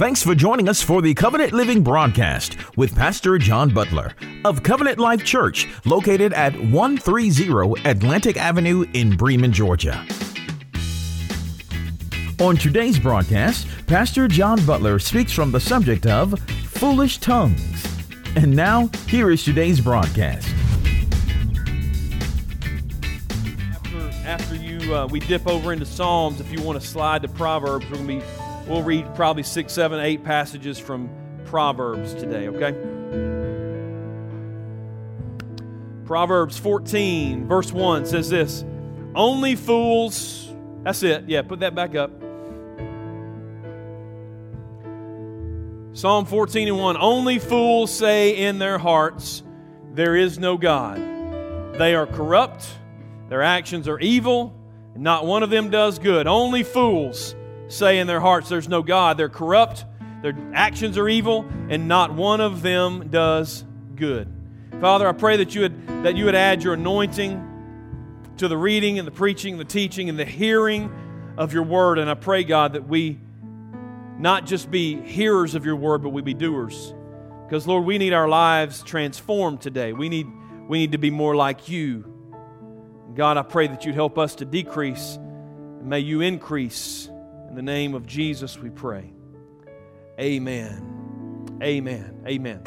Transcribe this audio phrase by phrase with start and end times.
[0.00, 4.14] Thanks for joining us for the Covenant Living broadcast with Pastor John Butler
[4.46, 10.02] of Covenant Life Church, located at 130 Atlantic Avenue in Bremen, Georgia.
[12.40, 17.86] On today's broadcast, Pastor John Butler speaks from the subject of foolish tongues.
[18.36, 20.48] And now, here is today's broadcast.
[23.70, 26.40] After, after you, uh, we dip over into Psalms.
[26.40, 28.39] If you want to slide to Proverbs, we're going to be,
[28.70, 31.10] we'll read probably six, seven, eight passages from
[31.44, 32.48] Proverbs today.
[32.48, 32.72] Okay.
[36.06, 38.64] Proverbs 14, verse 1 says this
[39.14, 41.24] Only fools, that's it.
[41.28, 42.10] Yeah, put that back up.
[45.92, 49.42] Psalm 14 and 1 Only fools say in their hearts,
[49.92, 50.98] There is no God.
[51.78, 52.68] They are corrupt,
[53.28, 54.54] their actions are evil,
[54.94, 56.26] and not one of them does good.
[56.26, 57.34] Only fools
[57.70, 59.16] say in their hearts, There's no God.
[59.16, 59.84] They're corrupt,
[60.22, 63.64] their actions are evil, and not one of them does
[63.96, 64.28] good.
[64.80, 67.46] Father, I pray that you would, that you would add your anointing
[68.38, 70.90] to the reading and the preaching, the teaching, and the hearing
[71.36, 71.98] of your word.
[71.98, 73.18] And I pray, God, that we
[74.18, 76.94] not just be hearers of your word, but we be doers.
[77.44, 79.92] Because, Lord, we need our lives transformed today.
[79.92, 80.26] We need,
[80.68, 82.06] we need to be more like you.
[83.14, 87.09] God, I pray that you'd help us to decrease, and may you increase.
[87.50, 89.10] In the name of Jesus, we pray.
[90.20, 91.58] Amen.
[91.60, 92.22] Amen.
[92.24, 92.62] Amen.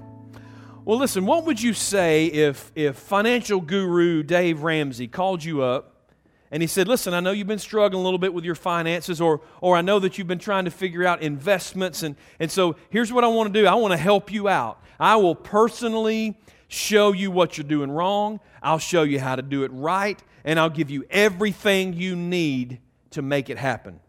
[0.83, 6.11] Well, listen, what would you say if, if financial guru Dave Ramsey called you up
[6.51, 9.21] and he said, Listen, I know you've been struggling a little bit with your finances,
[9.21, 12.03] or, or I know that you've been trying to figure out investments.
[12.03, 14.83] And, and so here's what I want to do I want to help you out.
[14.99, 19.63] I will personally show you what you're doing wrong, I'll show you how to do
[19.63, 22.79] it right, and I'll give you everything you need
[23.11, 24.01] to make it happen.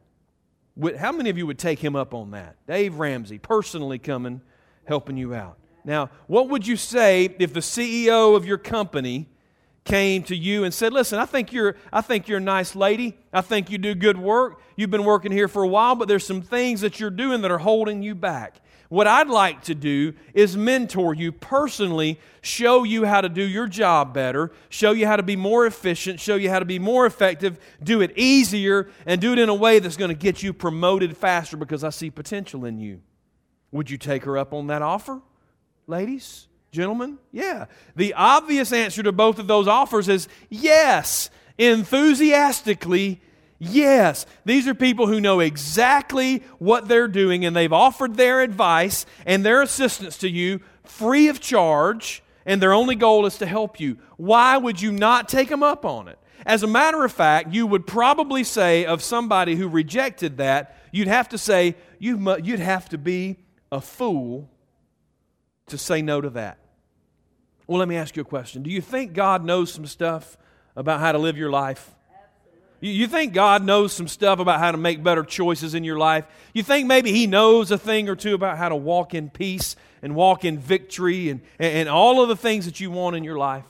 [0.98, 2.56] How many of you would take him up on that?
[2.66, 4.40] Dave Ramsey, personally coming,
[4.86, 5.56] helping you out.
[5.84, 9.28] Now, what would you say if the CEO of your company
[9.84, 13.18] came to you and said, "Listen, I think you're I think you're a nice lady.
[13.32, 14.60] I think you do good work.
[14.76, 17.50] You've been working here for a while, but there's some things that you're doing that
[17.50, 18.60] are holding you back.
[18.88, 23.66] What I'd like to do is mentor you personally, show you how to do your
[23.66, 27.06] job better, show you how to be more efficient, show you how to be more
[27.06, 30.52] effective, do it easier, and do it in a way that's going to get you
[30.52, 33.00] promoted faster because I see potential in you.
[33.72, 35.20] Would you take her up on that offer,
[35.86, 36.46] ladies?
[36.70, 37.66] Gentlemen, yeah.
[37.96, 43.20] The obvious answer to both of those offers is yes, enthusiastically,
[43.58, 44.26] yes.
[44.44, 49.44] These are people who know exactly what they're doing and they've offered their advice and
[49.44, 53.96] their assistance to you free of charge, and their only goal is to help you.
[54.18, 56.18] Why would you not take them up on it?
[56.44, 61.08] As a matter of fact, you would probably say of somebody who rejected that, you'd
[61.08, 63.38] have to say, you'd have to be
[63.72, 64.50] a fool
[65.68, 66.58] to say no to that.
[67.66, 68.62] Well, let me ask you a question.
[68.62, 70.36] Do you think God knows some stuff
[70.76, 71.94] about how to live your life?
[72.86, 76.26] You think God knows some stuff about how to make better choices in your life?
[76.52, 79.74] You think maybe He knows a thing or two about how to walk in peace
[80.02, 83.38] and walk in victory and, and all of the things that you want in your
[83.38, 83.64] life?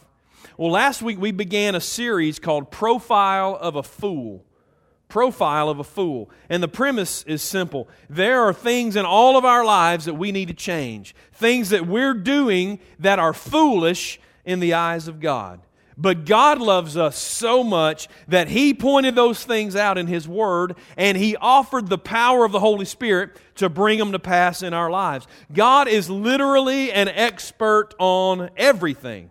[0.57, 4.45] Well, last week we began a series called Profile of a Fool
[5.07, 6.29] profile of a fool.
[6.49, 10.33] And the premise is simple there are things in all of our lives that we
[10.33, 15.61] need to change, things that we're doing that are foolish in the eyes of God.
[15.97, 20.77] But God loves us so much that He pointed those things out in His Word
[20.97, 24.75] and He offered the power of the Holy Spirit to bring them to pass in
[24.75, 25.27] our lives.
[25.53, 29.31] God is literally an expert on everything,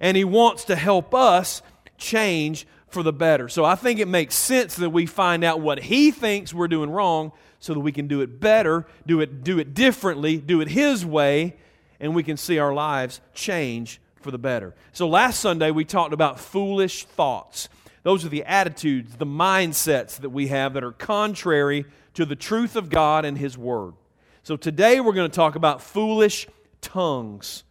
[0.00, 1.62] and He wants to help us
[1.98, 3.48] change for the better.
[3.48, 6.90] So I think it makes sense that we find out what he thinks we're doing
[6.90, 10.68] wrong so that we can do it better, do it, do it differently, do it
[10.68, 11.56] his way,
[11.98, 14.74] and we can see our lives change for the better.
[14.90, 17.68] So last Sunday we talked about foolish thoughts.
[18.02, 22.74] Those are the attitudes, the mindsets that we have that are contrary to the truth
[22.74, 23.94] of God and his word.
[24.42, 26.48] So today we're going to talk about foolish
[26.80, 27.62] tongues.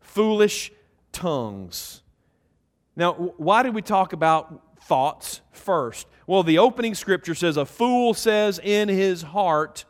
[0.00, 0.70] Foolish
[1.10, 2.02] tongues.
[2.96, 6.06] Now, why did we talk about thoughts first?
[6.26, 9.86] Well, the opening scripture says, A fool says in his heart,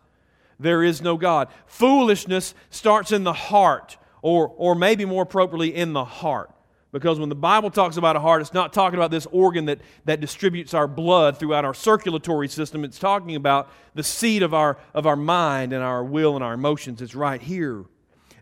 [0.60, 1.48] There is no God.
[1.66, 6.50] Foolishness starts in the heart, or, or maybe more appropriately, in the heart.
[6.92, 9.80] Because when the Bible talks about a heart, it's not talking about this organ that,
[10.06, 12.84] that distributes our blood throughout our circulatory system.
[12.84, 16.54] It's talking about the seat of our, of our mind and our will and our
[16.54, 17.02] emotions.
[17.02, 17.84] It's right here.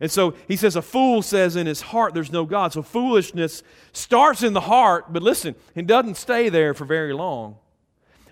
[0.00, 2.72] And so he says, A fool says in his heart, There's no God.
[2.72, 7.56] So foolishness starts in the heart, but listen, it doesn't stay there for very long.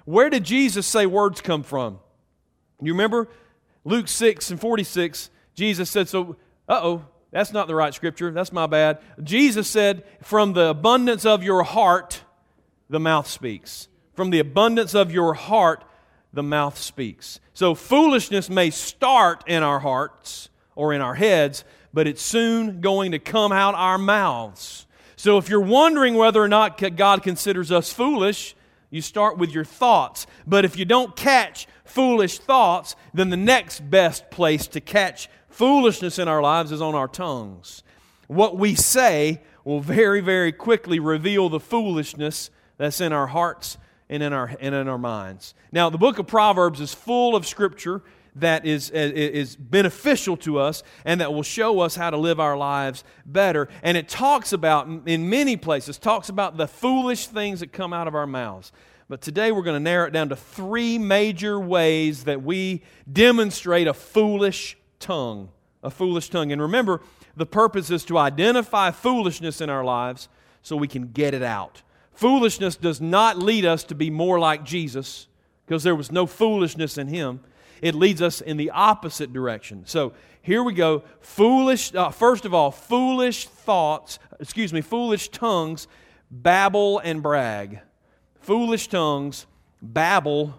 [0.05, 1.99] Where did Jesus say words come from?
[2.81, 3.27] You remember?
[3.85, 6.37] Luke 6 and 46, Jesus said, So,
[6.69, 8.31] uh oh, that's not the right scripture.
[8.33, 8.99] That's my bad.
[9.23, 12.23] Jesus said, From the abundance of your heart,
[12.89, 13.89] the mouth speaks.
[14.15, 15.85] From the abundance of your heart,
[16.33, 17.41] the mouth speaks.
[17.55, 23.13] So, foolishness may start in our hearts or in our heads, but it's soon going
[23.13, 24.87] to come out our mouths.
[25.17, 28.57] So, if you're wondering whether or not God considers us foolish,
[28.91, 30.27] you start with your thoughts.
[30.47, 36.19] But if you don't catch foolish thoughts, then the next best place to catch foolishness
[36.19, 37.83] in our lives is on our tongues.
[38.27, 43.77] What we say will very, very quickly reveal the foolishness that's in our hearts
[44.09, 45.55] and in our, and in our minds.
[45.71, 48.03] Now, the book of Proverbs is full of scripture
[48.37, 52.57] that is, is beneficial to us and that will show us how to live our
[52.57, 53.69] lives better.
[53.83, 58.09] And it talks about, in many places, talks about the foolish things that come out
[58.09, 58.73] of our mouths.
[59.09, 62.83] But today we're going to narrow it down to three major ways that we
[63.13, 65.51] demonstrate a foolish tongue.
[65.83, 66.53] A foolish tongue.
[66.53, 67.01] And remember,
[67.37, 70.29] the purpose is to identify foolishness in our lives
[70.63, 71.83] so we can get it out.
[72.13, 75.27] Foolishness does not lead us to be more like Jesus
[75.67, 77.41] because there was no foolishness in him
[77.83, 79.83] it leads us in the opposite direction.
[79.87, 80.13] So
[80.43, 81.03] here we go.
[81.21, 85.89] Foolish, uh, first of all, foolish thoughts, excuse me, foolish tongues
[86.31, 87.81] babble and brag.
[88.41, 89.47] Foolish tongues
[89.83, 90.55] babble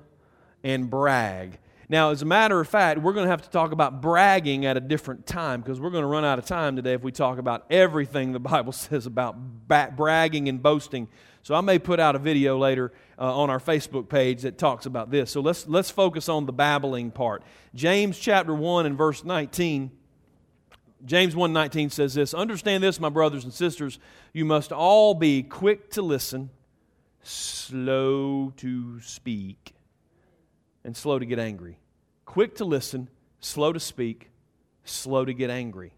[0.64, 1.58] and brag.
[1.92, 4.78] Now, as a matter of fact, we're going to have to talk about bragging at
[4.78, 7.38] a different time because we're going to run out of time today if we talk
[7.38, 9.36] about everything the Bible says about
[9.68, 11.10] bragging and boasting.
[11.44, 14.86] So I may put out a video later uh, on our Facebook page that talks
[14.86, 15.32] about this.
[15.32, 17.44] So let's, let's focus on the babbling part.
[17.76, 19.92] James chapter 1 and verse 19.
[21.04, 23.98] James 1:19 says this, "Understand this, my brothers and sisters,
[24.34, 26.52] you must all be quick to listen,
[27.24, 29.74] slow to speak,
[30.84, 31.78] and slow to get angry."
[32.26, 34.30] Quick to listen, slow to speak,
[34.84, 35.94] slow to get angry.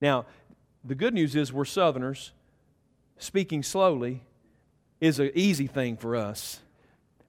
[0.00, 0.26] Now,
[0.84, 2.32] the good news is we're southerners,
[3.18, 4.22] speaking slowly
[5.00, 6.60] is an easy thing for us.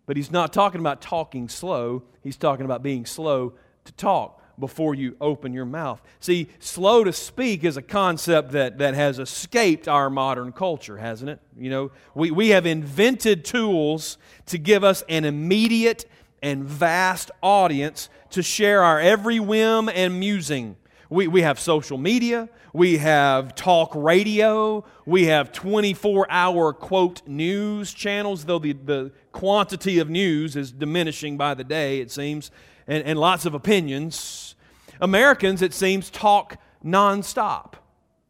[0.06, 3.54] But he's not talking about talking slow, he's talking about being slow
[3.86, 6.02] to talk before you open your mouth.
[6.20, 11.30] See, slow to speak is a concept that, that has escaped our modern culture, hasn't
[11.30, 11.40] it?
[11.58, 14.18] You know, we, we have invented tools
[14.48, 16.06] to give us an immediate
[16.42, 20.76] and vast audience to share our every whim and musing.
[21.10, 27.94] We, we have social media, we have talk radio, we have 24 hour quote news
[27.94, 32.50] channels, though the, the quantity of news is diminishing by the day, it seems,
[32.88, 34.56] and, and lots of opinions.
[35.02, 37.74] Americans, it seems, talk nonstop.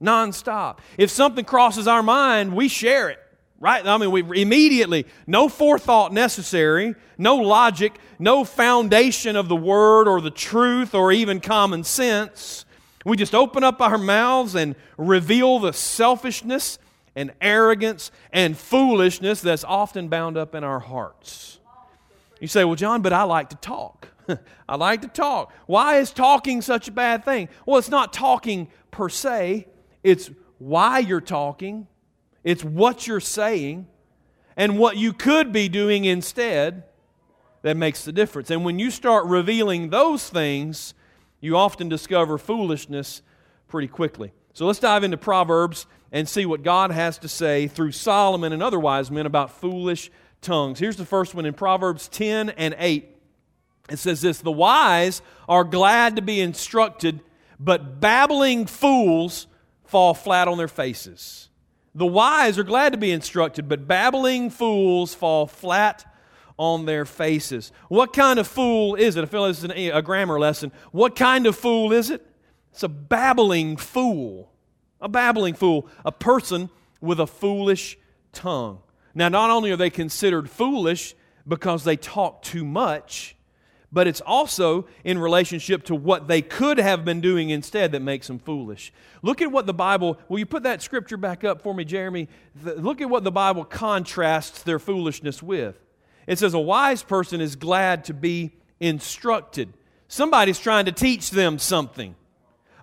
[0.01, 0.79] Nonstop.
[0.97, 3.20] If something crosses our mind, we share it
[3.61, 3.85] right?
[3.85, 10.19] I mean, we immediately, no forethought necessary, no logic, no foundation of the word or
[10.19, 12.65] the truth or even common sense.
[13.05, 16.79] We just open up our mouths and reveal the selfishness
[17.15, 21.59] and arrogance and foolishness that's often bound up in our hearts.
[22.39, 24.07] You say, Well, John, but I like to talk.
[24.67, 25.53] I like to talk.
[25.67, 27.47] Why is talking such a bad thing?
[27.67, 29.67] Well, it's not talking per se,
[30.03, 31.87] it's why you're talking,
[32.43, 33.88] it's what you're saying,
[34.57, 36.83] and what you could be doing instead
[37.61, 38.49] that makes the difference.
[38.49, 40.93] And when you start revealing those things,
[41.39, 43.21] you often discover foolishness
[43.67, 44.33] pretty quickly.
[44.53, 48.62] So let's dive into Proverbs and see what God has to say through Solomon and
[48.62, 50.79] other wise men about foolish tongues.
[50.79, 53.07] Here's the first one in Proverbs 10 and 8.
[53.89, 57.21] It says this The wise are glad to be instructed,
[57.60, 59.48] but babbling fools
[59.86, 61.50] fall flat on their faces.
[61.93, 66.05] The wise are glad to be instructed, but babbling fools fall flat
[66.57, 67.71] on their faces.
[67.89, 69.24] What kind of fool is it?
[69.24, 70.71] I feel this is a grammar lesson.
[70.91, 72.25] What kind of fool is it?
[72.71, 74.51] It's a babbling fool.
[75.01, 75.88] A babbling fool.
[76.05, 76.69] A person
[77.01, 77.98] with a foolish
[78.31, 78.79] tongue.
[79.13, 81.15] Now, not only are they considered foolish
[81.48, 83.36] because they talk too much,
[83.91, 88.27] but it's also in relationship to what they could have been doing instead that makes
[88.27, 88.93] them foolish.
[89.21, 92.29] Look at what the Bible, will you put that scripture back up for me, Jeremy?
[92.63, 95.75] look at what the Bible contrasts their foolishness with.
[96.27, 99.74] It says, A wise person is glad to be instructed.
[100.07, 102.15] Somebody's trying to teach them something.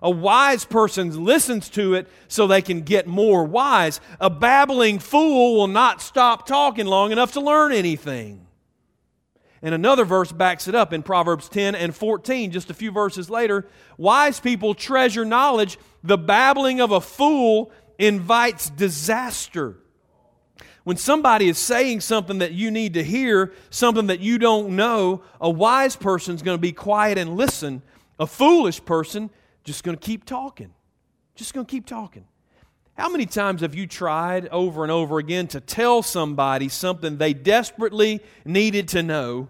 [0.01, 3.99] A wise person listens to it so they can get more wise.
[4.19, 8.45] A babbling fool will not stop talking long enough to learn anything.
[9.61, 13.29] And another verse backs it up in Proverbs 10 and 14, just a few verses
[13.29, 13.67] later.
[13.97, 15.77] Wise people treasure knowledge.
[16.03, 19.77] The babbling of a fool invites disaster.
[20.85, 25.23] When somebody is saying something that you need to hear, something that you don't know,
[25.41, 27.81] a wise person is going to be quiet and listen.
[28.17, 29.29] A foolish person
[29.65, 30.73] just going to keep talking.
[31.35, 32.25] Just going to keep talking.
[32.99, 37.33] How many times have you tried over and over again to tell somebody something they
[37.33, 39.47] desperately needed to know,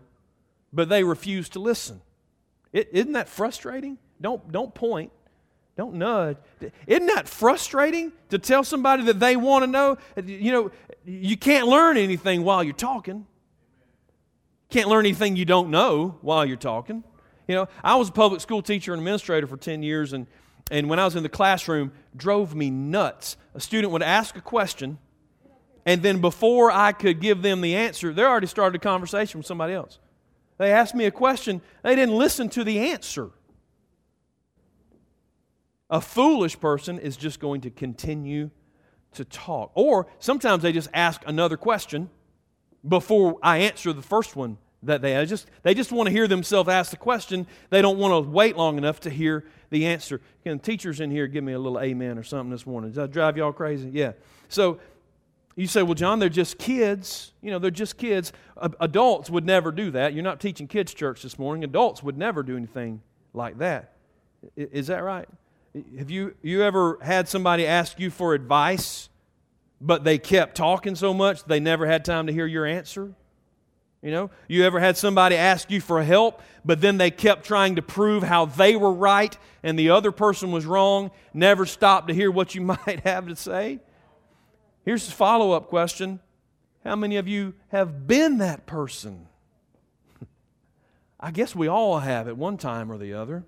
[0.72, 2.00] but they refused to listen?
[2.72, 3.98] is isn't that frustrating?
[4.22, 5.12] Don't, don't point.
[5.76, 6.38] Don't nudge.
[6.86, 9.98] Isn't that frustrating to tell somebody that they want to know?
[10.24, 10.72] You know,
[11.04, 13.26] you can't learn anything while you're talking.
[14.70, 17.04] Can't learn anything you don't know while you're talking.
[17.48, 20.28] You know, I was a public school teacher and administrator for 10 years, and
[20.70, 23.38] and when I was in the classroom, drove me nuts.
[23.56, 24.98] A student would ask a question,
[25.86, 29.48] and then before I could give them the answer, they already started a conversation with
[29.48, 30.00] somebody else.
[30.58, 33.32] They asked me a question, they didn't listen to the answer.
[35.90, 38.52] A foolish person is just going to continue
[39.14, 39.72] to talk.
[39.74, 42.10] Or sometimes they just ask another question
[42.88, 46.70] before I answer the first one that they just they just want to hear themselves
[46.70, 47.48] ask the question.
[47.70, 50.22] They don't want to wait long enough to hear the answer.
[50.44, 52.92] Can teachers in here give me a little amen or something this morning?
[52.92, 53.90] Does that drive y'all crazy?
[53.92, 54.14] Yeah.
[54.48, 54.80] So
[55.56, 57.34] you say, well, John, they're just kids.
[57.42, 58.32] You know, they're just kids.
[58.80, 60.14] Adults would never do that.
[60.14, 61.66] You're not teaching kids church this morning.
[61.66, 63.02] Adults would never do anything
[63.34, 63.94] like that.
[64.56, 65.28] Is that right?
[65.98, 69.10] Have you, you ever had somebody ask you for advice,
[69.82, 73.14] but they kept talking so much they never had time to hear your answer?
[74.02, 77.76] You know, you ever had somebody ask you for help, but then they kept trying
[77.76, 82.14] to prove how they were right and the other person was wrong, never stopped to
[82.14, 83.80] hear what you might have to say?
[84.86, 86.20] Here's a follow up question
[86.84, 89.28] How many of you have been that person?
[91.20, 93.44] I guess we all have at one time or the other.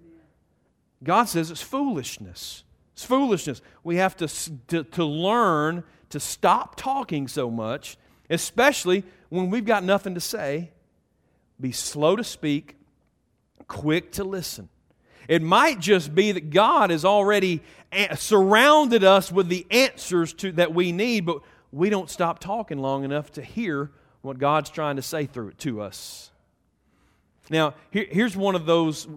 [1.04, 2.64] God says it's foolishness.
[2.94, 3.62] It's foolishness.
[3.84, 4.28] We have to,
[4.68, 7.98] to, to learn to stop talking so much,
[8.30, 10.72] especially when we've got nothing to say,
[11.60, 12.76] be slow to speak,
[13.68, 14.68] quick to listen.
[15.30, 17.62] It might just be that God has already
[17.94, 22.80] eh, surrounded us with the answers to, that we need, but we don't stop talking
[22.80, 26.30] long enough to hear what God's trying to say through it to us.
[27.50, 29.08] Now, here, here's one of those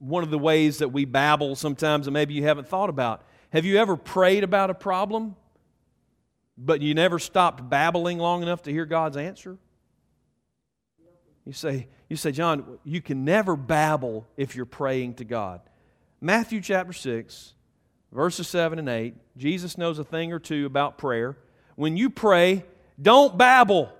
[0.00, 3.22] one of the ways that we babble sometimes and maybe you haven't thought about.
[3.54, 5.36] Have you ever prayed about a problem
[6.62, 9.56] but you never stopped babbling long enough to hear God's answer?
[11.46, 15.62] You say, you say, John, you can never babble if you're praying to God.
[16.20, 17.54] Matthew chapter 6,
[18.12, 21.38] verses 7 and 8, Jesus knows a thing or two about prayer.
[21.76, 22.64] When you pray,
[23.00, 23.90] don't babble.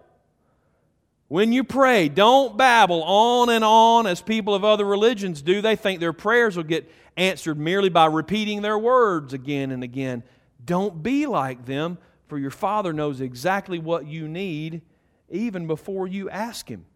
[1.28, 5.62] When you pray, don't babble on and on as people of other religions do.
[5.62, 10.24] They think their prayers will get answered merely by repeating their words again and again.
[10.62, 11.96] Don't be like them
[12.30, 14.82] for your Father knows exactly what you need
[15.28, 16.86] even before you ask Him.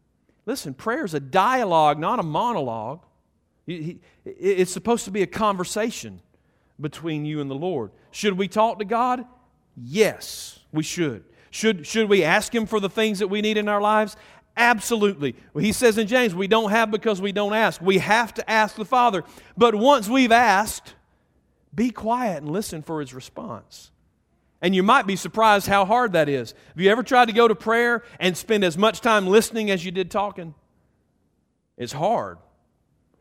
[0.47, 3.05] Listen, prayer is a dialogue, not a monologue.
[3.67, 6.23] It's supposed to be a conversation
[6.81, 7.91] between you and the Lord.
[8.13, 9.25] Should we talk to God?
[9.77, 11.25] Yes, we should.
[11.51, 14.17] Should, should we ask Him for the things that we need in our lives?
[14.57, 15.35] Absolutely.
[15.59, 17.81] He says in James, we don't have because we don't ask.
[17.81, 19.25] We have to ask the Father.
[19.57, 20.95] But once we've asked,
[21.75, 23.91] be quiet and listen for His response.
[24.65, 26.55] And you might be surprised how hard that is.
[26.69, 29.85] Have you ever tried to go to prayer and spend as much time listening as
[29.85, 30.55] you did talking?
[31.77, 32.39] It's hard.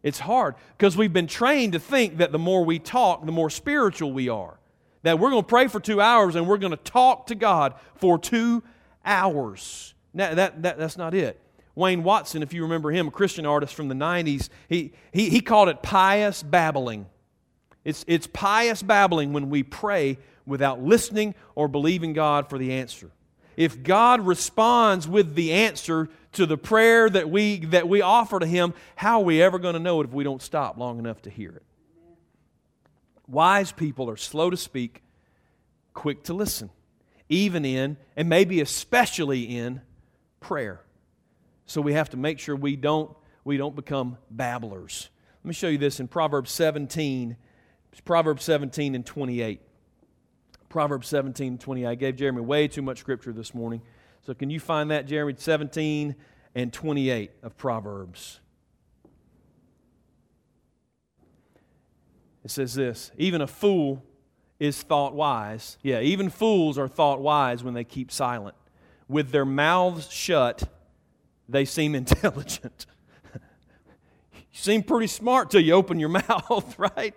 [0.04, 3.50] It's hard because we've been trained to think that the more we talk, the more
[3.50, 4.58] spiritual we are.
[5.02, 7.74] That we're going to pray for two hours and we're going to talk to God
[7.96, 8.64] for two
[9.04, 9.96] hours.
[10.14, 11.42] Now, that, that, that's not it.
[11.76, 15.42] Wayne Watson, if you remember him, a Christian artist from the 90s, he, he, he
[15.42, 17.08] called it pious babbling.
[17.84, 23.12] It's, it's pious babbling when we pray without listening or believing God for the answer.
[23.56, 28.46] If God responds with the answer to the prayer that we, that we offer to
[28.46, 31.22] Him, how are we ever going to know it if we don't stop long enough
[31.24, 31.64] to hear it?
[33.28, 35.04] Wise people are slow to speak,
[35.94, 36.72] quick to listen,
[37.30, 39.82] even in, and maybe especially in,
[40.40, 40.82] prayer.
[41.66, 43.10] So we have to make sure we don't,
[43.44, 45.10] we don't become babblers.
[45.44, 47.38] Let me show you this in Proverbs 17,
[48.06, 49.62] Proverbs 17 and 28.
[50.74, 51.86] Proverbs 17 20.
[51.86, 53.80] I gave Jeremy way too much scripture this morning.
[54.26, 55.36] So can you find that, Jeremy?
[55.38, 56.16] 17
[56.56, 58.40] and 28 of Proverbs.
[62.44, 64.04] It says this Even a fool
[64.60, 65.78] is thought wise.
[65.84, 68.56] Yeah, even fools are thought wise when they keep silent.
[69.08, 70.64] With their mouths shut,
[71.48, 72.88] they seem intelligent.
[73.36, 77.14] you seem pretty smart till you open your mouth, right?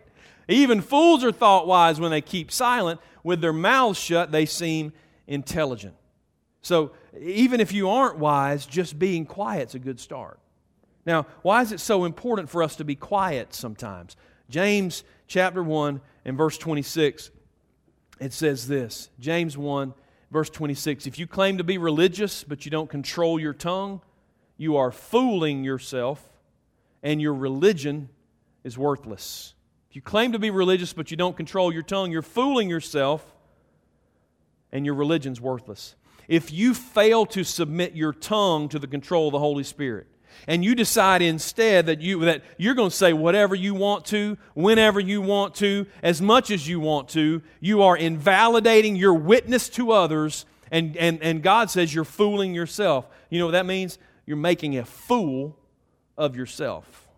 [0.48, 3.00] Even fools are thought wise when they keep silent.
[3.24, 4.92] With their mouths shut, they seem
[5.26, 5.94] intelligent.
[6.62, 10.38] So even if you aren't wise, just being quiet's a good start.
[11.04, 14.16] Now, why is it so important for us to be quiet sometimes?
[14.50, 17.30] James chapter 1 and verse 26,
[18.20, 19.94] it says this James 1,
[20.30, 24.00] verse 26 If you claim to be religious, but you don't control your tongue,
[24.56, 26.28] you are fooling yourself,
[27.02, 28.08] and your religion
[28.64, 29.54] is worthless.
[29.96, 33.24] You claim to be religious, but you don't control your tongue, you're fooling yourself,
[34.70, 35.96] and your religion's worthless.
[36.28, 40.06] If you fail to submit your tongue to the control of the Holy Spirit,
[40.46, 44.36] and you decide instead that, you, that you're going to say whatever you want to,
[44.52, 49.70] whenever you want to, as much as you want to, you are invalidating your witness
[49.70, 53.08] to others, and, and, and God says you're fooling yourself.
[53.30, 53.98] You know what that means?
[54.26, 55.58] You're making a fool
[56.18, 57.08] of yourself.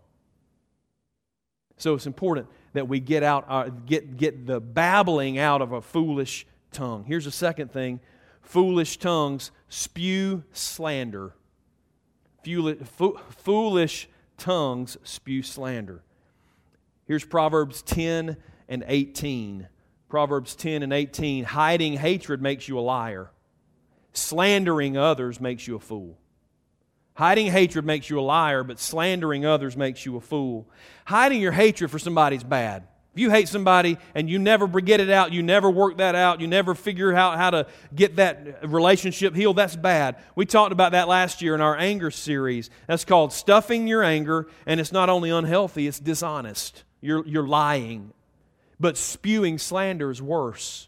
[1.77, 5.81] So it's important that we get out our, get, get the babbling out of a
[5.81, 7.05] foolish tongue.
[7.05, 8.01] Here's a second thing
[8.43, 11.35] foolish tongues spew slander
[13.31, 16.03] foolish tongues spew slander.
[17.07, 18.37] Here's Proverbs 10
[18.69, 19.69] and 18.
[20.09, 21.45] Proverbs 10 and 18.
[21.45, 23.31] Hiding hatred makes you a liar,
[24.13, 26.18] slandering others makes you a fool.
[27.19, 30.69] Hiding hatred makes you a liar, but slandering others makes you a fool.
[31.05, 32.85] Hiding your hatred for somebody's bad.
[33.13, 36.41] If you hate somebody and you never get it out, you never work that out,
[36.41, 40.15] you never figure out how to get that relationship healed, that's bad.
[40.37, 42.71] We talked about that last year in our anger series.
[42.87, 46.85] That's called stuffing your anger, and it's not only unhealthy, it's dishonest.
[47.01, 48.13] You're, you're lying.
[48.79, 50.87] But spewing slander is worse.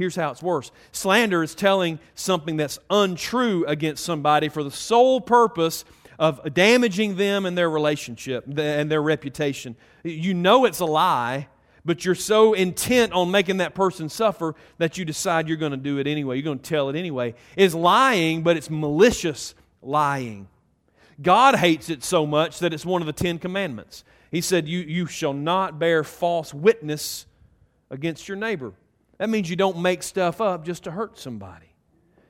[0.00, 5.20] Here's how it's worse slander is telling something that's untrue against somebody for the sole
[5.20, 5.84] purpose
[6.18, 9.76] of damaging them and their relationship and their reputation.
[10.02, 11.48] You know it's a lie
[11.84, 15.78] but you're so intent on making that person suffer that you decide you're going to
[15.78, 16.36] do it anyway.
[16.36, 17.34] You're going to tell it anyway.
[17.56, 20.48] It's lying, but it's malicious lying.
[21.20, 24.04] God hates it so much that it's one of the Ten Commandments.
[24.30, 27.26] He said, You, you shall not bear false witness
[27.90, 28.72] against your neighbor.
[29.20, 31.66] That means you don't make stuff up just to hurt somebody.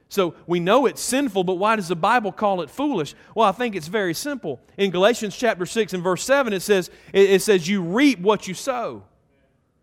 [0.09, 3.15] So we know it's sinful, but why does the Bible call it foolish?
[3.33, 4.61] Well, I think it's very simple.
[4.77, 8.55] In Galatians chapter 6 and verse 7, it says, it says, You reap what you
[8.55, 9.05] sow.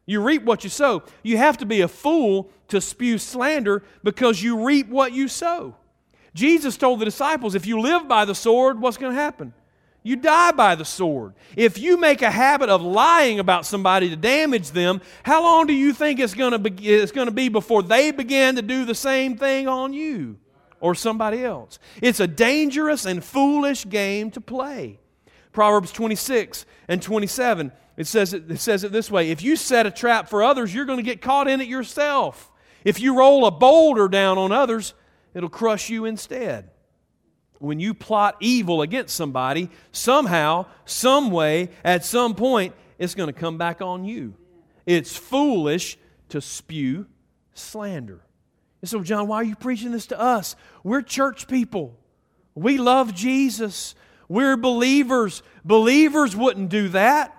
[0.06, 1.04] You reap what you sow.
[1.24, 5.78] You have to be a fool to spew slander because you reap what you sow.
[6.34, 9.54] Jesus told the disciples, if you live by the sword, what's going to happen?
[10.08, 11.34] You die by the sword.
[11.58, 15.74] If you make a habit of lying about somebody to damage them, how long do
[15.74, 18.86] you think it's going to be, it's going to be before they begin to do
[18.86, 20.38] the same thing on you
[20.80, 21.78] or somebody else?
[22.02, 25.00] It's a dangerous and foolish game to play.
[25.52, 29.86] Proverbs 26 and 27 it says it, it says it this way if you set
[29.86, 32.50] a trap for others, you're going to get caught in it yourself.
[32.86, 34.94] If you roll a boulder down on others,
[35.34, 36.70] it'll crush you instead.
[37.60, 43.40] When you plot evil against somebody, somehow, some way, at some point, it's going to
[43.40, 44.36] come back on you.
[44.86, 45.98] It's foolish
[46.30, 47.08] to spew
[47.54, 48.22] slander.
[48.82, 50.56] And so, John, why are you preaching this to us?
[50.84, 51.98] We're church people.
[52.54, 53.96] We love Jesus.
[54.30, 55.42] We're believers.
[55.66, 57.34] Believers wouldn't do that.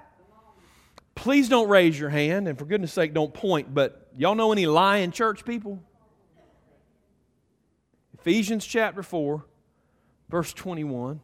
[1.14, 3.74] Please don't raise your hand, and for goodness sake, don't point.
[3.74, 5.82] But y'all know any lying church people?
[8.20, 9.44] Ephesians chapter 4,
[10.28, 11.20] verse 21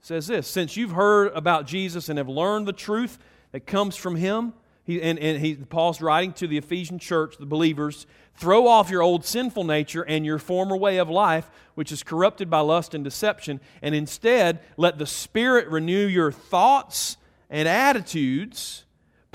[0.00, 3.18] says this Since you've heard about Jesus and have learned the truth
[3.52, 4.52] that comes from him,
[4.84, 9.02] he, and, and he, Paul's writing to the Ephesian church, the believers, throw off your
[9.02, 13.02] old sinful nature and your former way of life, which is corrupted by lust and
[13.02, 17.16] deception, and instead let the Spirit renew your thoughts
[17.50, 18.84] and attitudes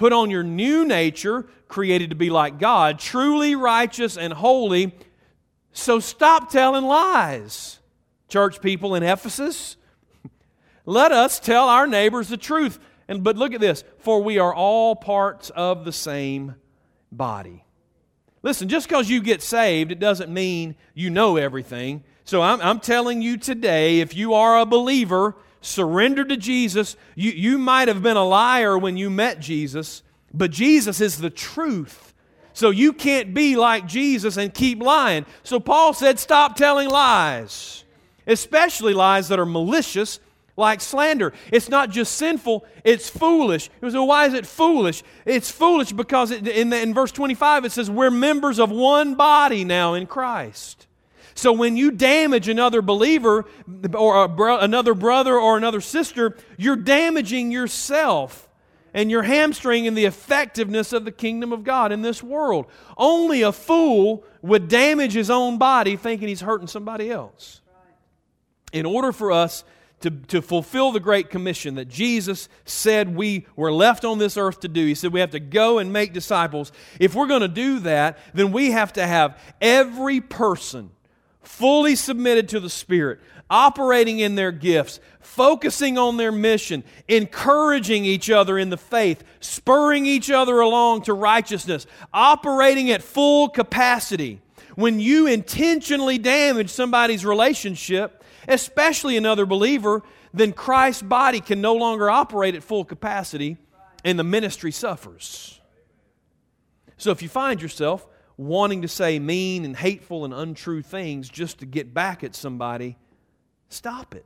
[0.02, 4.96] Put on your new nature, created to be like God, truly righteous and holy.
[5.74, 7.78] So stop telling lies,
[8.32, 9.78] church people in Ephesus.
[10.86, 12.80] Let us tell our neighbors the truth.
[13.08, 16.56] And but look at this, for we are all parts of the same
[17.12, 17.66] body.
[18.42, 22.04] Listen, just because you get saved, it doesn't mean you know everything.
[22.24, 26.96] So I'm, I'm telling you today, if you are a believer, surrender to Jesus.
[27.16, 31.30] You, you might have been a liar when you met Jesus, but Jesus is the
[31.30, 32.14] truth.
[32.54, 35.26] So you can't be like Jesus and keep lying.
[35.44, 37.81] So Paul said, stop telling lies,
[38.28, 40.20] especially lies that are malicious,
[40.58, 41.34] like slander.
[41.52, 43.70] It's not just sinful, it's foolish.
[43.82, 45.02] So why is it foolish?
[45.26, 49.16] It's foolish because it, in, the, in verse 25 it says, we're members of one
[49.16, 50.88] body now in Christ.
[51.34, 53.46] So when you damage another believer
[53.96, 58.50] or bro- another brother or another sister, you're damaging yourself.
[58.94, 62.66] and you're hamstringing the effectiveness of the kingdom of God in this world.
[62.98, 67.61] Only a fool would damage his own body thinking he's hurting somebody else.
[68.72, 69.64] In order for us
[70.02, 74.60] to, to fulfill the Great Commission that Jesus said we were left on this earth
[74.62, 74.86] to do.
[74.86, 76.72] He said we have to go and make disciples.
[77.00, 80.92] If we're going to do that, then we have to have every person
[81.44, 88.30] fully submitted to the Spirit, operating in their gifts, focusing on their mission, encouraging each
[88.30, 94.40] other in the faith, spurring each other along to righteousness, operating at full capacity.
[94.76, 98.21] When you intentionally damage somebody's relationship,
[98.52, 103.58] especially another believer, then Christ's body can no longer operate at full capacity
[104.04, 105.60] and the ministry suffers.
[106.98, 108.06] So if you find yourself
[108.38, 112.98] wanting to say mean and hateful and untrue things just to get back at somebody,
[113.70, 114.26] stop it.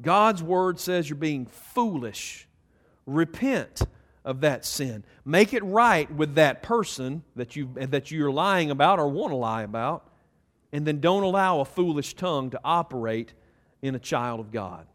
[0.00, 2.48] God's word says you're being foolish.
[3.06, 3.82] Repent
[4.24, 5.04] of that sin.
[5.24, 9.36] Make it right with that person that, you, that you're lying about or want to
[9.36, 10.07] lie about
[10.72, 13.32] and then don't allow a foolish tongue to operate
[13.82, 14.86] in a child of God.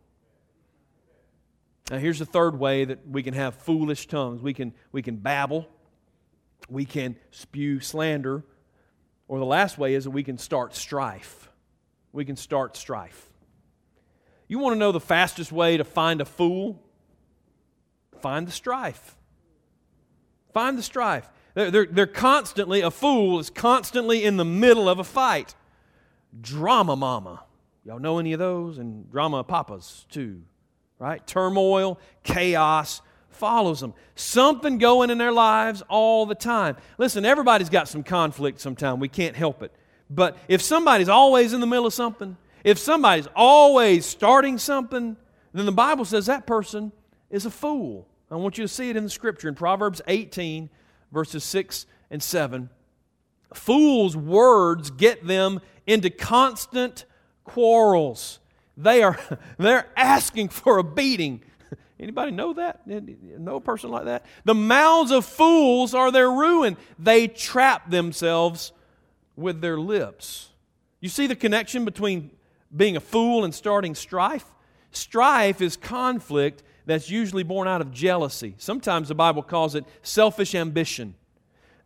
[1.90, 5.18] Now, here's the third way that we can have foolish tongues we can, we can
[5.18, 5.68] babble,
[6.70, 8.44] we can spew slander,
[9.28, 11.50] or the last way is that we can start strife.
[12.12, 13.30] We can start strife.
[14.48, 16.82] You want to know the fastest way to find a fool?
[18.22, 19.16] Find the strife.
[20.54, 21.30] Find the strife.
[21.56, 25.56] They're, they're, they're constantly, a fool is constantly in the middle of a fight
[26.42, 27.44] drama mama.
[27.86, 28.78] Y'all know any of those?
[28.78, 30.42] And drama papas, too.
[31.00, 31.26] Right?
[31.26, 33.94] Turmoil, chaos follows them.
[34.16, 36.78] Something going in their lives all the time.
[36.98, 39.00] Listen, everybody's got some conflict sometime.
[39.00, 39.72] We can't help it.
[40.10, 45.18] But if somebody's always in the middle of something, if somebody's always starting something,
[45.54, 46.92] then the Bible says that person
[47.30, 48.08] is a fool.
[48.32, 50.70] I want you to see it in the scripture in Proverbs 18,
[51.12, 52.70] verses 6 and 7.
[53.54, 57.06] Fools' words get them into constant
[57.44, 58.40] quarrels.
[58.78, 59.20] They are
[59.58, 61.42] they're asking for a beating.
[62.00, 62.82] Anybody know that?
[62.88, 64.26] A person like that?
[64.46, 66.78] The mouths of fools are their ruin.
[67.00, 68.72] They trap themselves
[69.36, 70.50] with their lips.
[71.00, 72.32] You see the connection between
[72.76, 74.46] being a fool and starting strife?
[74.92, 78.56] Strife is conflict that's usually born out of jealousy.
[78.58, 81.16] Sometimes the Bible calls it selfish ambition.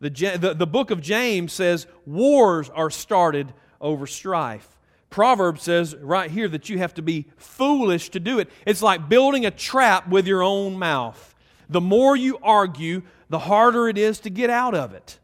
[0.00, 4.68] The, the, the book of James says wars are started over strife.
[5.10, 8.48] Proverbs says right here that you have to be foolish to do it.
[8.66, 11.34] It's like building a trap with your own mouth.
[11.70, 15.18] The more you argue, the harder it is to get out of it.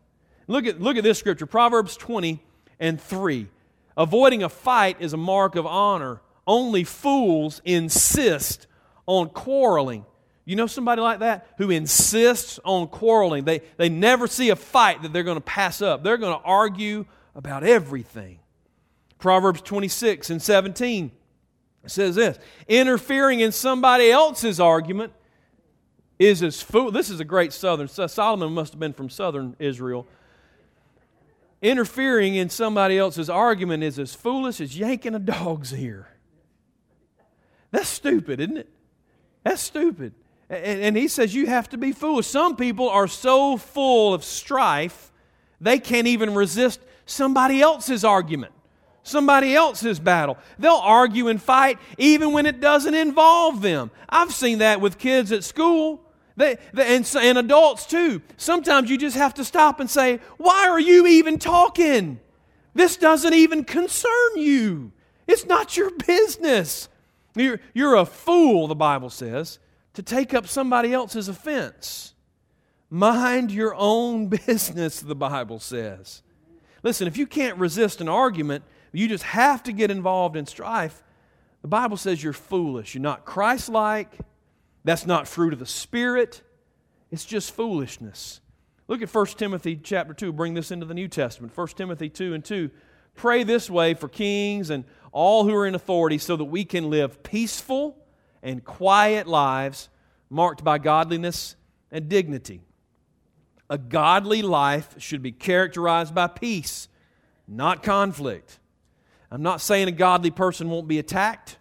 [0.46, 2.42] Look at, look at this scripture Proverbs 20
[2.80, 3.48] and 3.
[3.96, 6.20] Avoiding a fight is a mark of honor.
[6.46, 8.66] Only fools insist
[9.06, 10.04] on quarreling.
[10.44, 13.44] You know somebody like that who insists on quarreling?
[13.44, 16.02] They, they never see a fight that they're going to pass up.
[16.02, 18.38] They're going to argue about everything.
[19.24, 21.10] Proverbs 26 and 17
[21.86, 25.14] says this interfering in somebody else's argument
[26.18, 26.90] is as fool.
[26.90, 27.88] This is a great southern.
[27.88, 30.06] Solomon must have been from southern Israel.
[31.62, 36.10] Interfering in somebody else's argument is as foolish as yanking a dog's ear.
[37.70, 38.68] That's stupid, isn't it?
[39.42, 40.12] That's stupid.
[40.50, 42.26] And, and he says you have to be foolish.
[42.26, 45.10] Some people are so full of strife,
[45.62, 48.52] they can't even resist somebody else's argument,
[49.04, 50.36] somebody else's battle.
[50.58, 53.92] They'll argue and fight even when it doesn't involve them.
[54.08, 56.00] I've seen that with kids at school.
[56.36, 58.20] They, they, and, and adults too.
[58.36, 62.18] Sometimes you just have to stop and say, Why are you even talking?
[62.74, 64.90] This doesn't even concern you.
[65.28, 66.88] It's not your business.
[67.36, 69.60] You're, you're a fool, the Bible says,
[69.94, 72.14] to take up somebody else's offense.
[72.90, 76.22] Mind your own business, the Bible says.
[76.82, 78.64] Listen, if you can't resist an argument,
[79.00, 81.02] you just have to get involved in strife.
[81.62, 82.94] The Bible says you're foolish.
[82.94, 84.18] You're not Christ like.
[84.84, 86.42] That's not fruit of the Spirit.
[87.10, 88.40] It's just foolishness.
[88.86, 90.32] Look at 1 Timothy chapter 2.
[90.32, 91.56] Bring this into the New Testament.
[91.56, 92.70] 1 Timothy 2 and 2.
[93.14, 96.90] Pray this way for kings and all who are in authority so that we can
[96.90, 97.96] live peaceful
[98.42, 99.88] and quiet lives
[100.28, 101.56] marked by godliness
[101.90, 102.60] and dignity.
[103.70, 106.88] A godly life should be characterized by peace,
[107.48, 108.58] not conflict.
[109.34, 111.56] I'm not saying a godly person won't be attacked.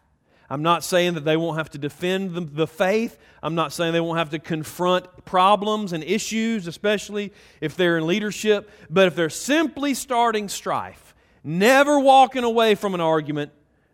[0.48, 3.18] I'm not saying that they won't have to defend the, the, faith.
[3.42, 8.06] I'm not saying they won't have to confront problems and issues, especially if they're in
[8.06, 8.70] leadership.
[8.92, 13.52] But if they're simply starting strife, never walking away from an argument,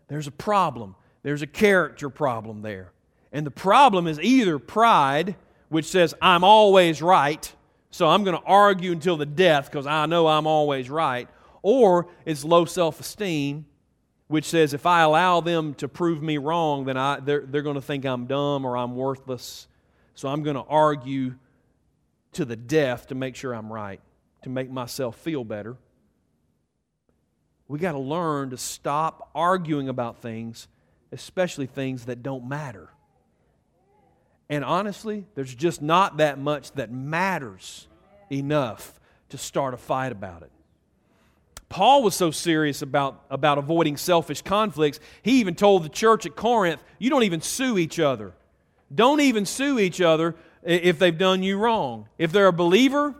[0.08, 0.94] there's a problem.
[1.22, 2.92] There's a character problem there.
[3.32, 5.36] And the problem is either pride
[5.70, 7.50] which says, I'm always right,
[7.90, 11.30] so I'm going to argue until the death because I know I'm always right.
[11.62, 13.64] Or it's low self esteem,
[14.30, 17.74] which says, if I allow them to prove me wrong, then I, they're, they're going
[17.74, 19.66] to think I'm dumb or I'm worthless.
[20.14, 21.34] So I'm going to argue
[22.34, 24.00] to the death to make sure I'm right,
[24.42, 25.76] to make myself feel better.
[27.66, 30.68] We got to learn to stop arguing about things,
[31.10, 32.88] especially things that don't matter.
[34.48, 37.88] And honestly, there's just not that much that matters
[38.30, 40.52] enough to start a fight about it.
[41.70, 46.34] Paul was so serious about, about avoiding selfish conflicts, he even told the church at
[46.34, 48.32] Corinth, you don't even sue each other.
[48.92, 52.08] Don't even sue each other if they've done you wrong.
[52.18, 53.14] If they're a believer,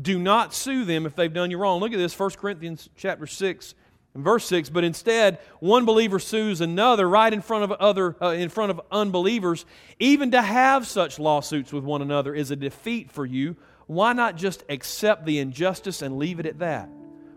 [0.00, 1.80] do not sue them if they've done you wrong.
[1.80, 3.74] Look at this, 1 Corinthians chapter 6
[4.12, 4.68] and verse 6.
[4.68, 8.82] But instead, one believer sues another right in front of other uh, in front of
[8.90, 9.64] unbelievers.
[9.98, 13.56] Even to have such lawsuits with one another is a defeat for you.
[13.86, 16.90] Why not just accept the injustice and leave it at that?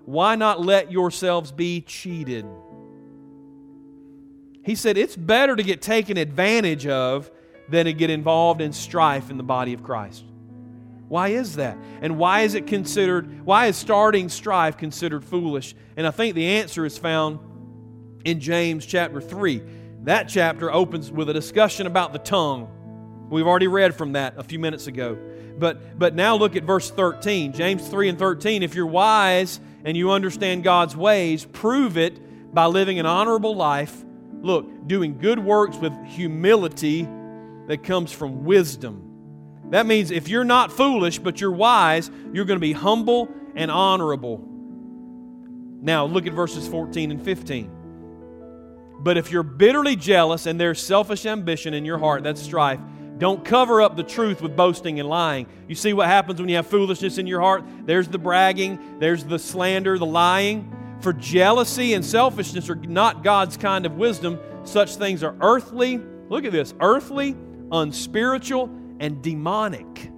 [0.07, 2.45] Why not let yourselves be cheated?
[4.63, 7.29] He said it's better to get taken advantage of
[7.67, 10.23] than to get involved in strife in the body of Christ.
[11.09, 11.77] Why is that?
[12.01, 15.75] And why is it considered, why is starting strife considered foolish?
[15.97, 17.39] And I think the answer is found
[18.23, 19.61] in James chapter 3.
[20.03, 23.27] That chapter opens with a discussion about the tongue.
[23.29, 25.17] We've already read from that a few minutes ago.
[25.59, 27.51] But, but now look at verse 13.
[27.51, 28.63] James 3 and 13.
[28.63, 34.03] If you're wise and you understand God's ways, prove it by living an honorable life.
[34.41, 37.07] Look, doing good works with humility
[37.67, 39.01] that comes from wisdom.
[39.69, 43.71] That means if you're not foolish, but you're wise, you're going to be humble and
[43.71, 44.45] honorable.
[45.81, 47.71] Now, look at verses 14 and 15.
[48.99, 52.81] But if you're bitterly jealous and there's selfish ambition in your heart, that's strife,
[53.17, 55.47] don't cover up the truth with boasting and lying.
[55.67, 57.63] You see what happens when you have foolishness in your heart?
[57.85, 60.73] There's the bragging, there's the slander, the lying.
[61.01, 64.39] For jealousy and selfishness are not God's kind of wisdom.
[64.63, 67.35] Such things are earthly, look at this, earthly,
[67.71, 70.11] unspiritual, and demonic.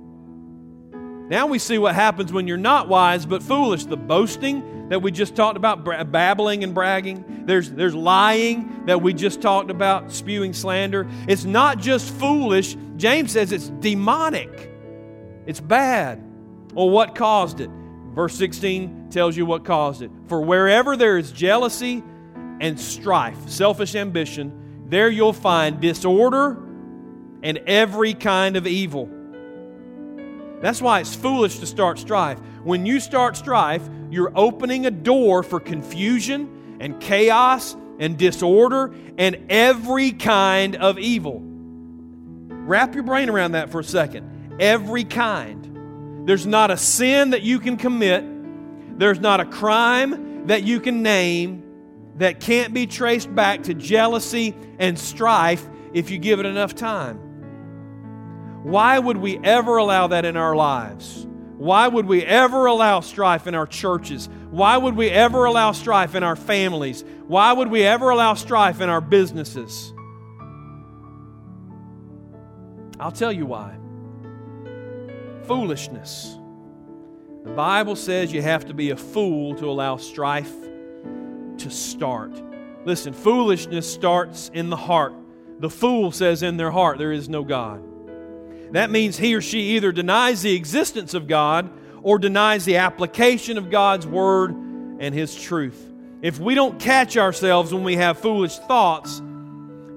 [1.30, 3.86] Now we see what happens when you're not wise but foolish.
[3.86, 7.44] The boasting that we just talked about, babbling and bragging.
[7.46, 11.08] There's, there's lying that we just talked about, spewing slander.
[11.28, 12.76] It's not just foolish.
[12.98, 14.72] James says it's demonic.
[15.46, 16.24] It's bad.
[16.74, 17.70] Well, what caused it?
[18.14, 20.12] Verse 16 tells you what caused it.
[20.28, 22.04] For wherever there is jealousy
[22.60, 26.58] and strife, selfish ambition, there you'll find disorder
[27.44, 29.10] and every kind of evil.
[30.62, 32.40] That's why it's foolish to start strife.
[32.64, 39.46] When you start strife, you're opening a door for confusion and chaos and disorder and
[39.50, 41.42] every kind of evil.
[41.44, 44.58] Wrap your brain around that for a second.
[44.60, 46.28] Every kind.
[46.28, 48.24] There's not a sin that you can commit,
[49.00, 51.64] there's not a crime that you can name
[52.18, 57.18] that can't be traced back to jealousy and strife if you give it enough time.
[58.64, 61.26] Why would we ever allow that in our lives?
[61.60, 64.30] Why would we ever allow strife in our churches?
[64.50, 67.04] Why would we ever allow strife in our families?
[67.28, 69.92] Why would we ever allow strife in our businesses?
[72.98, 73.76] I'll tell you why.
[75.48, 76.38] Foolishness.
[77.44, 80.54] The Bible says you have to be a fool to allow strife
[81.58, 82.42] to start.
[82.86, 85.14] Listen, foolishness starts in the heart.
[85.60, 87.84] The fool says in their heart, There is no God.
[88.72, 91.70] That means he or she either denies the existence of God
[92.04, 95.92] or denies the application of God's Word and His truth.
[96.22, 99.22] If we don't catch ourselves when we have foolish thoughts,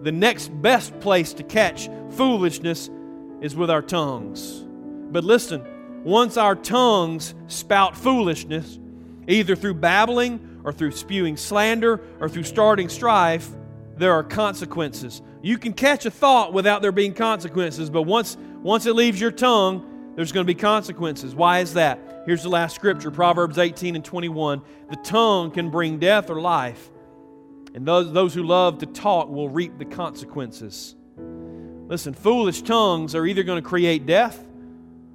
[0.02, 2.90] the next best place to catch foolishness
[3.40, 4.64] is with our tongues.
[5.10, 5.64] But listen,
[6.04, 8.78] once our tongues spout foolishness,
[9.28, 13.48] either through babbling or through spewing slander or through starting strife,
[13.96, 15.22] there are consequences.
[15.42, 19.32] You can catch a thought without there being consequences, but once once it leaves your
[19.32, 21.34] tongue, there's going to be consequences.
[21.34, 22.22] Why is that?
[22.26, 24.62] Here's the last scripture Proverbs 18 and 21.
[24.88, 26.90] The tongue can bring death or life,
[27.74, 30.94] and those, those who love to talk will reap the consequences.
[31.88, 34.46] Listen, foolish tongues are either going to create death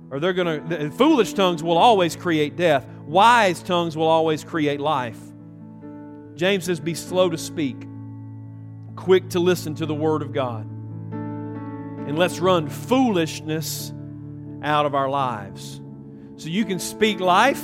[0.09, 2.85] or they're going to, foolish tongues will always create death.
[3.05, 5.19] Wise tongues will always create life.
[6.35, 7.87] James says, Be slow to speak,
[8.95, 10.67] quick to listen to the word of God
[12.07, 13.93] and let's run foolishness
[14.63, 15.81] out of our lives.
[16.37, 17.61] So you can speak life